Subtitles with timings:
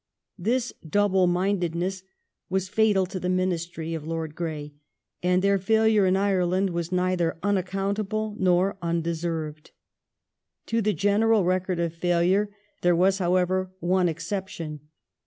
[0.39, 2.01] This double mindedness
[2.49, 4.73] was fatal to the Ministry of Lord Grey,
[5.21, 9.69] and their failure in Ireland was neither unaccountable nor undeserved.
[10.65, 12.49] To the general record of failure
[12.81, 14.79] there was, how ever, one exception.